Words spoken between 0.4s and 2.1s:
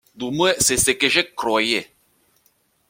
c’est ce que je croyais.